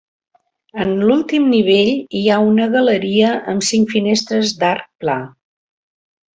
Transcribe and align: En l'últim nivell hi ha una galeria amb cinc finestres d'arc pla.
En 0.85 0.93
l'últim 1.09 1.45
nivell 1.49 1.91
hi 2.21 2.23
ha 2.29 2.39
una 2.47 2.67
galeria 2.77 3.37
amb 3.55 3.69
cinc 3.71 3.95
finestres 3.95 4.57
d'arc 4.65 4.93
pla. 5.05 5.23